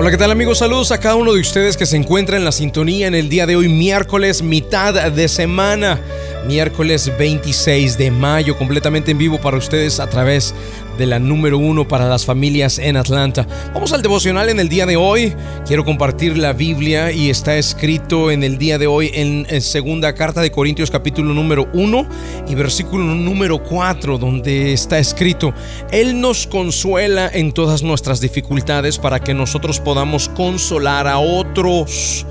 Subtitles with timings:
[0.00, 0.56] Hola, ¿qué tal amigos?
[0.56, 3.44] Saludos a cada uno de ustedes que se encuentra en la sintonía en el día
[3.44, 6.00] de hoy, miércoles, mitad de semana,
[6.46, 10.54] miércoles 26 de mayo, completamente en vivo para ustedes a través
[10.98, 13.46] de la número uno para las familias en Atlanta.
[13.72, 15.34] Vamos al devocional en el día de hoy.
[15.66, 20.40] Quiero compartir la Biblia y está escrito en el día de hoy en, segunda carta
[20.40, 22.06] de Corintios capítulo número 1
[22.48, 25.54] y versículo número 4 donde está escrito,
[25.90, 32.26] Él nos consuela en todas nuestras dificultades para que nosotros podamos consolar a otros.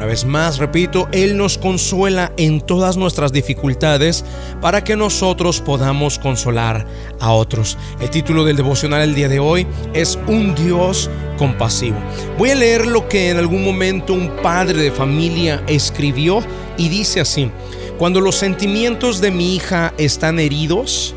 [0.00, 4.24] Una vez más, repito, Él nos consuela en todas nuestras dificultades
[4.62, 6.86] para que nosotros podamos consolar
[7.20, 7.76] a otros.
[8.00, 11.98] El título del devocional el día de hoy es Un Dios compasivo.
[12.38, 16.42] Voy a leer lo que en algún momento un padre de familia escribió
[16.78, 17.50] y dice así,
[17.98, 21.14] cuando los sentimientos de mi hija están heridos,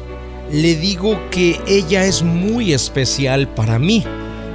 [0.52, 4.04] le digo que ella es muy especial para mí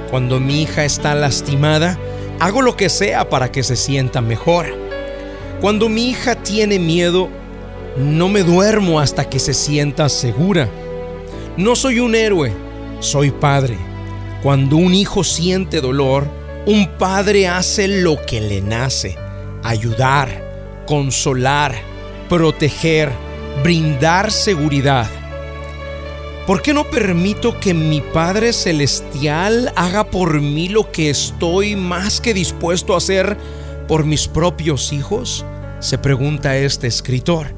[0.09, 1.97] cuando mi hija está lastimada,
[2.39, 4.67] hago lo que sea para que se sienta mejor.
[5.61, 7.29] Cuando mi hija tiene miedo,
[7.97, 10.69] no me duermo hasta que se sienta segura.
[11.57, 12.53] No soy un héroe,
[13.01, 13.77] soy padre.
[14.41, 16.27] Cuando un hijo siente dolor,
[16.65, 19.17] un padre hace lo que le nace.
[19.63, 21.75] Ayudar, consolar,
[22.29, 23.11] proteger,
[23.63, 25.09] brindar seguridad.
[26.49, 32.19] ¿Por qué no permito que mi Padre Celestial haga por mí lo que estoy más
[32.19, 33.37] que dispuesto a hacer
[33.87, 35.45] por mis propios hijos?
[35.79, 37.53] Se pregunta este escritor.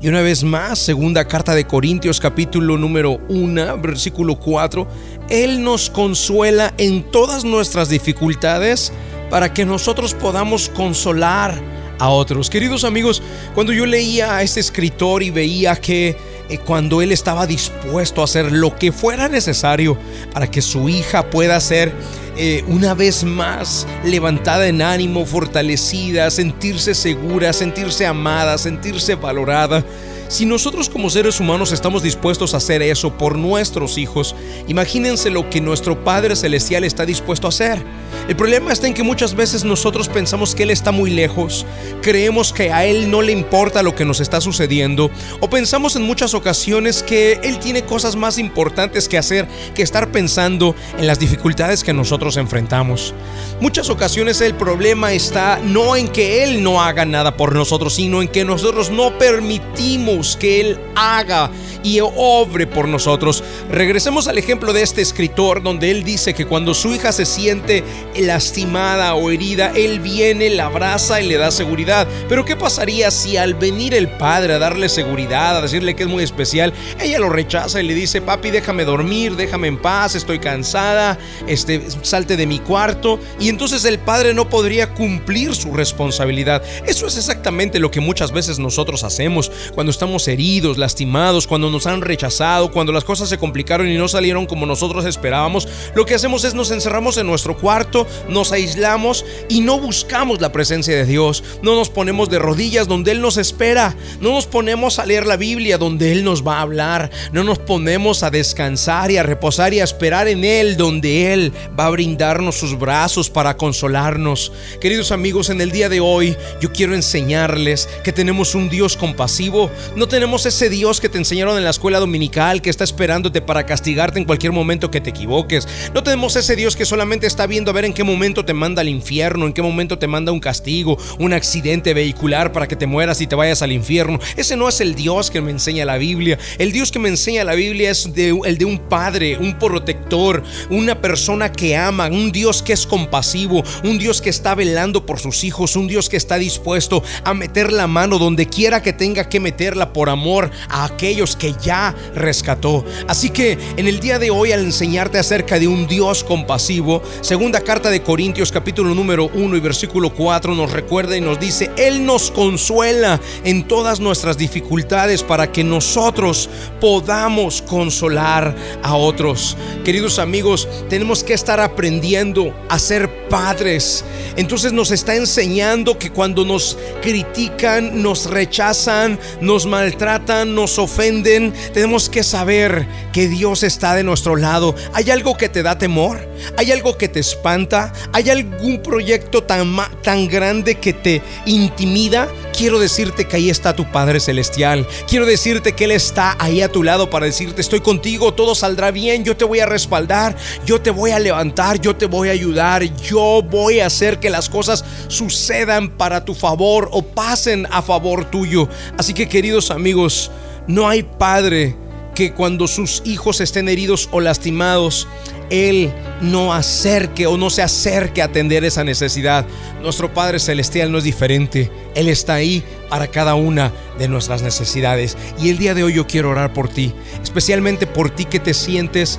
[0.00, 4.88] Y una vez más, segunda carta de Corintios capítulo número 1, versículo 4,
[5.28, 8.90] Él nos consuela en todas nuestras dificultades
[9.28, 11.60] para que nosotros podamos consolar
[11.98, 12.48] a otros.
[12.48, 13.22] Queridos amigos,
[13.54, 18.52] cuando yo leía a este escritor y veía que cuando él estaba dispuesto a hacer
[18.52, 19.96] lo que fuera necesario
[20.32, 21.92] para que su hija pueda ser
[22.36, 29.84] eh, una vez más levantada en ánimo, fortalecida, sentirse segura, sentirse amada, sentirse valorada.
[30.30, 34.36] Si nosotros como seres humanos estamos dispuestos a hacer eso por nuestros hijos,
[34.68, 37.82] imagínense lo que nuestro Padre Celestial está dispuesto a hacer.
[38.28, 41.66] El problema está en que muchas veces nosotros pensamos que Él está muy lejos,
[42.00, 45.10] creemos que a Él no le importa lo que nos está sucediendo,
[45.40, 50.12] o pensamos en muchas ocasiones que Él tiene cosas más importantes que hacer que estar
[50.12, 53.14] pensando en las dificultades que nosotros enfrentamos.
[53.60, 58.22] Muchas ocasiones el problema está no en que Él no haga nada por nosotros, sino
[58.22, 61.50] en que nosotros no permitimos que Él haga
[61.82, 63.42] y obre por nosotros.
[63.70, 67.84] Regresemos al ejemplo de este escritor donde él dice que cuando su hija se siente
[68.16, 72.06] lastimada o herida, él viene, la abraza y le da seguridad.
[72.28, 76.08] Pero ¿qué pasaría si al venir el padre a darle seguridad, a decirle que es
[76.08, 80.38] muy especial, ella lo rechaza y le dice, papi, déjame dormir, déjame en paz, estoy
[80.38, 83.18] cansada, este, salte de mi cuarto?
[83.38, 86.62] Y entonces el padre no podría cumplir su responsabilidad.
[86.86, 91.86] Eso es exactamente lo que muchas veces nosotros hacemos cuando estamos heridos, lastimados, cuando nos
[91.86, 96.14] han rechazado, cuando las cosas se complicaron y no salieron como nosotros esperábamos, lo que
[96.14, 101.04] hacemos es nos encerramos en nuestro cuarto, nos aislamos y no buscamos la presencia de
[101.04, 101.42] Dios.
[101.62, 103.96] No nos ponemos de rodillas donde Él nos espera.
[104.20, 107.10] No nos ponemos a leer la Biblia donde Él nos va a hablar.
[107.32, 111.52] No nos ponemos a descansar y a reposar y a esperar en Él donde Él
[111.78, 114.52] va a brindarnos sus brazos para consolarnos.
[114.80, 119.70] Queridos amigos, en el día de hoy yo quiero enseñarles que tenemos un Dios compasivo.
[120.00, 123.66] No tenemos ese Dios que te enseñaron en la escuela dominical que está esperándote para
[123.66, 125.68] castigarte en cualquier momento que te equivoques.
[125.92, 128.80] No tenemos ese Dios que solamente está viendo a ver en qué momento te manda
[128.80, 132.86] al infierno, en qué momento te manda un castigo, un accidente vehicular para que te
[132.86, 134.18] mueras y te vayas al infierno.
[134.38, 136.38] Ese no es el Dios que me enseña la Biblia.
[136.56, 140.98] El Dios que me enseña la Biblia es el de un padre, un protector, una
[141.02, 145.44] persona que ama, un Dios que es compasivo, un Dios que está velando por sus
[145.44, 149.40] hijos, un Dios que está dispuesto a meter la mano donde quiera que tenga que
[149.40, 152.84] meterla por amor a aquellos que ya rescató.
[153.08, 157.60] Así que en el día de hoy al enseñarte acerca de un Dios compasivo, segunda
[157.60, 162.04] carta de Corintios capítulo número 1 y versículo 4 nos recuerda y nos dice, Él
[162.04, 166.48] nos consuela en todas nuestras dificultades para que nosotros
[166.80, 169.56] podamos consolar a otros.
[169.84, 174.04] Queridos amigos, tenemos que estar aprendiendo a ser padres.
[174.36, 182.10] Entonces nos está enseñando que cuando nos critican, nos rechazan, nos maltratan, nos ofenden, tenemos
[182.10, 184.74] que saber que Dios está de nuestro lado.
[184.92, 186.28] ¿Hay algo que te da temor?
[186.56, 187.92] ¿Hay algo que te espanta?
[188.12, 192.28] ¿Hay algún proyecto tan, tan grande que te intimida?
[192.56, 194.86] Quiero decirte que ahí está tu Padre Celestial.
[195.08, 198.90] Quiero decirte que Él está ahí a tu lado para decirte, estoy contigo, todo saldrá
[198.90, 202.32] bien, yo te voy a respaldar, yo te voy a levantar, yo te voy a
[202.32, 207.82] ayudar, yo voy a hacer que las cosas sucedan para tu favor o pasen a
[207.82, 208.68] favor tuyo.
[208.98, 210.30] Así que queridos amigos,
[210.66, 211.76] no hay padre
[212.14, 215.06] que cuando sus hijos estén heridos o lastimados,
[215.48, 219.46] Él no acerque o no se acerque a atender esa necesidad.
[219.82, 221.70] Nuestro Padre Celestial no es diferente.
[221.94, 225.16] Él está ahí para cada una de nuestras necesidades.
[225.40, 226.92] Y el día de hoy yo quiero orar por ti,
[227.22, 229.18] especialmente por ti que te sientes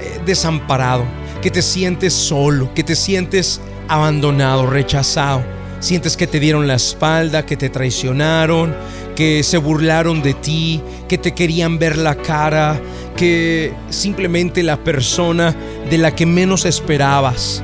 [0.00, 1.04] eh, desamparado,
[1.42, 5.44] que te sientes solo, que te sientes abandonado, rechazado.
[5.80, 8.76] Sientes que te dieron la espalda, que te traicionaron,
[9.20, 12.80] que se burlaron de ti, que te querían ver la cara,
[13.18, 15.54] que simplemente la persona
[15.90, 17.62] de la que menos esperabas,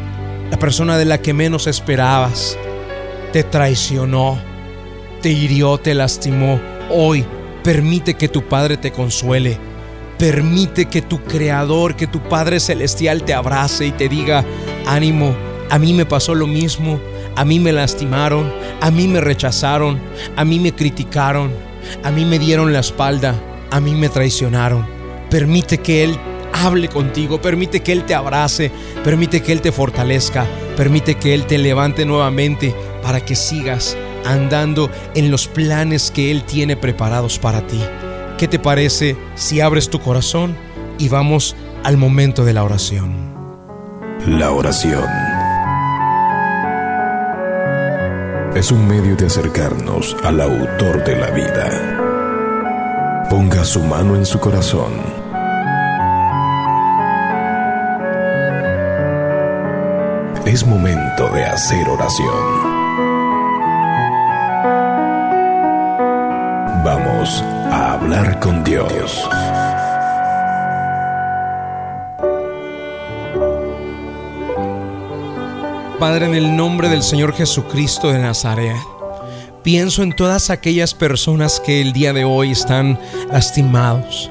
[0.51, 2.59] la persona de la que menos esperabas,
[3.33, 4.39] te traicionó,
[5.23, 6.61] te hirió, te lastimó.
[6.91, 7.25] Hoy
[7.65, 9.57] permite que tu Padre te consuele.
[10.19, 14.45] Permite que tu Creador, que tu Padre Celestial te abrace y te diga,
[14.85, 15.35] ánimo,
[15.71, 17.01] a mí me pasó lo mismo
[17.37, 18.51] a mí me lastimaron,
[18.81, 20.01] a mí me rechazaron,
[20.37, 21.53] a mí me criticaron,
[22.03, 23.35] a mí me dieron la espalda,
[23.71, 24.87] a mí me traicionaron.
[25.31, 26.19] Permite que Él
[26.53, 28.71] hable contigo, permite que Él te abrace,
[29.05, 30.47] permite que Él te fortalezca,
[30.77, 36.43] permite que Él te levante nuevamente para que sigas andando en los planes que Él
[36.45, 37.81] tiene preparados para ti.
[38.39, 40.57] ¿Qué te parece si abres tu corazón
[40.99, 41.55] y vamos
[41.85, 43.35] al momento de la oración?
[44.27, 45.26] La oración
[48.57, 53.27] es un medio de acercarnos al autor de la vida.
[53.29, 54.95] Ponga su mano en su corazón.
[60.47, 62.63] Es momento de hacer oración.
[66.83, 69.29] Vamos a hablar con Dios.
[75.99, 78.77] Padre, en el nombre del Señor Jesucristo de Nazaret,
[79.63, 83.01] pienso en todas aquellas personas que el día de hoy están
[83.33, 84.31] lastimados.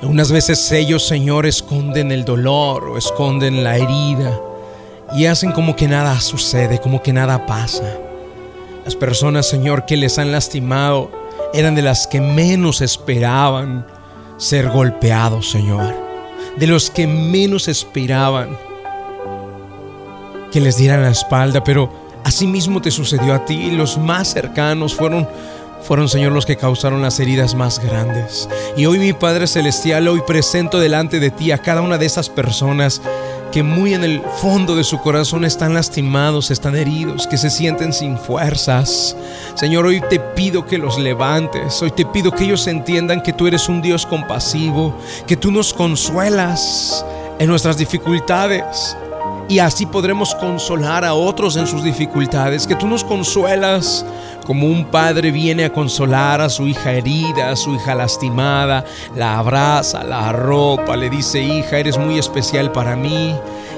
[0.00, 4.40] Algunas veces ellos, Señor, esconden el dolor o esconden la herida
[5.16, 7.98] y hacen como que nada sucede, como que nada pasa.
[8.84, 11.10] Las personas, Señor, que les han lastimado
[11.52, 13.84] eran de las que menos esperaban
[14.36, 15.94] ser golpeados, Señor.
[16.58, 18.69] De los que menos esperaban
[20.50, 21.90] que les dieran la espalda, pero
[22.24, 23.70] asimismo te sucedió a ti.
[23.70, 25.28] Los más cercanos fueron,
[25.82, 28.48] fueron, Señor, los que causaron las heridas más grandes.
[28.76, 32.28] Y hoy, mi Padre Celestial, hoy presento delante de ti a cada una de esas
[32.28, 33.00] personas
[33.50, 37.92] que muy en el fondo de su corazón están lastimados, están heridos, que se sienten
[37.92, 39.16] sin fuerzas.
[39.54, 43.46] Señor, hoy te pido que los levantes, hoy te pido que ellos entiendan que tú
[43.48, 44.94] eres un Dios compasivo,
[45.26, 47.04] que tú nos consuelas
[47.40, 48.96] en nuestras dificultades,
[49.50, 54.06] y así podremos consolar a otros en sus dificultades, que tú nos consuelas
[54.46, 58.84] como un padre viene a consolar a su hija herida, a su hija lastimada,
[59.16, 63.34] la abraza, la arropa, le dice, hija, eres muy especial para mí,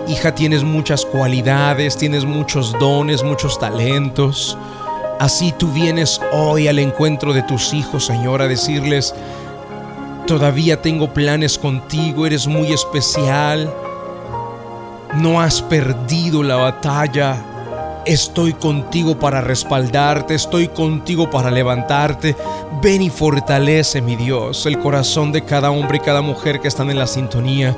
[0.08, 4.58] hija, tienes muchas cualidades, tienes muchos dones, muchos talentos.
[5.20, 9.14] Así tú vienes hoy al encuentro de tus hijos, Señor, a decirles,
[10.26, 13.72] todavía tengo planes contigo, eres muy especial
[15.14, 17.36] no has perdido la batalla.
[18.04, 22.34] Estoy contigo para respaldarte, estoy contigo para levantarte.
[22.82, 26.90] Ven y fortalece, mi Dios, el corazón de cada hombre y cada mujer que están
[26.90, 27.76] en la sintonía.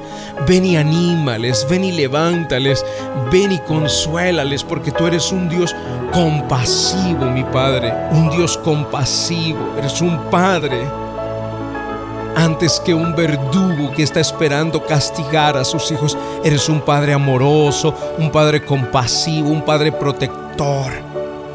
[0.49, 2.85] Ven y anímales, ven y levántales,
[3.31, 5.77] ven y consuélales, porque tú eres un Dios
[6.11, 11.04] compasivo, mi Padre, un Dios compasivo, eres un Padre
[12.37, 16.17] antes que un verdugo que está esperando castigar a sus hijos.
[16.45, 20.93] Eres un Padre amoroso, un Padre compasivo, un Padre protector,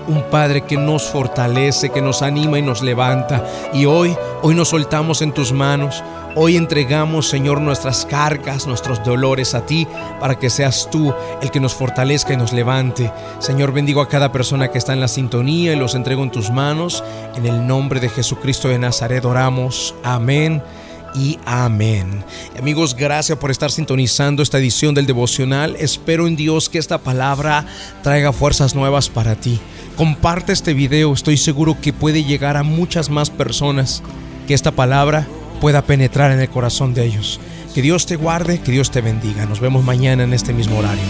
[0.09, 3.45] un Padre que nos fortalece, que nos anima y nos levanta.
[3.73, 6.03] Y hoy, hoy nos soltamos en tus manos.
[6.35, 9.87] Hoy entregamos, Señor, nuestras cargas, nuestros dolores a ti,
[10.19, 13.11] para que seas tú el que nos fortalezca y nos levante.
[13.39, 16.51] Señor, bendigo a cada persona que está en la sintonía y los entrego en tus
[16.51, 17.03] manos.
[17.35, 19.95] En el nombre de Jesucristo de Nazaret oramos.
[20.03, 20.61] Amén
[21.15, 22.23] y amén.
[22.57, 25.75] Amigos, gracias por estar sintonizando esta edición del devocional.
[25.79, 27.65] Espero en Dios que esta palabra
[28.03, 29.59] traiga fuerzas nuevas para ti.
[29.95, 34.01] Comparte este video, estoy seguro que puede llegar a muchas más personas,
[34.47, 35.27] que esta palabra
[35.59, 37.39] pueda penetrar en el corazón de ellos.
[37.73, 39.45] Que Dios te guarde, que Dios te bendiga.
[39.45, 41.03] Nos vemos mañana en este mismo horario.